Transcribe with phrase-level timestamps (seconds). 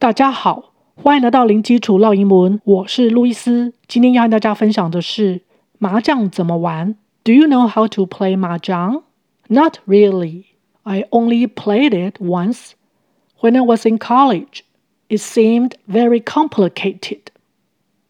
[0.00, 3.74] 大家好，欢迎来到零基础绕英文，我是路易斯。
[3.88, 5.42] 今天要和大家分享的是
[5.78, 6.94] 麻将怎么玩。
[7.24, 9.02] Do you know how to play 麻将？
[9.48, 10.44] Not really.
[10.84, 12.74] I only played it once
[13.40, 14.60] when I was in college.
[15.08, 17.32] It seemed very complicated.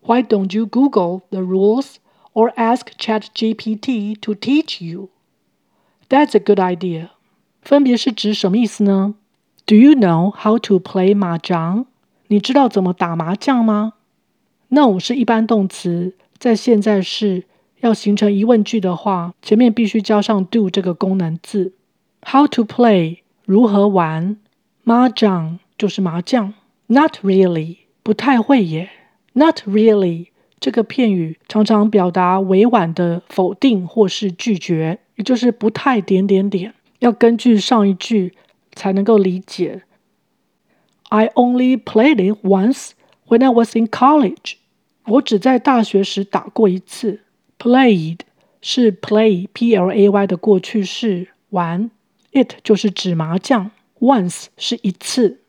[0.00, 1.96] Why don't you Google the rules
[2.32, 5.10] or ask ChatGPT to teach you?
[6.08, 7.10] That's a good idea.
[7.60, 9.16] 分别是指什么意思呢
[9.66, 11.86] ？Do you know how to play 麻将？
[12.28, 13.94] 你知道怎么打麻将吗
[14.68, 17.44] ？No，是一般动词，在现在式
[17.80, 21.72] 要形成疑问句的话，前面必须加上 do 这个功能字。
[22.22, 24.36] How to play 如何玩？
[24.82, 26.54] 麻将就是麻将。
[26.88, 28.90] Not really 不太会耶。
[29.32, 30.26] Not really
[30.60, 38.34] 这个片语常常表达委婉的否定或是拒绝，也就是不太点点点，要根据上一句。
[38.74, 39.82] 才能够理解。
[41.08, 42.90] I only played it once
[43.28, 44.54] when I was in college。
[45.06, 47.20] 我只在大学时打过一次。
[47.58, 48.20] Played
[48.60, 51.90] 是 play，P-L-A-Y 的过去式，玩。
[52.32, 53.70] It 就是指麻将。
[54.00, 55.40] Once 是一次。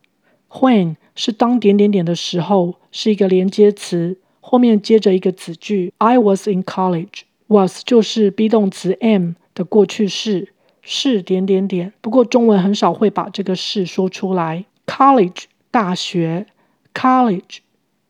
[0.50, 5.94] When 是当点点点的时候，是一个连接词，后面接着一个子句。
[5.98, 7.22] I was in college。
[7.48, 10.54] Was 就是 be 动词 am 的过去式。
[10.88, 14.66] 是点点点，不过中文很少会把这个是说出来。
[14.86, 16.46] College 大学
[16.94, 17.58] ，college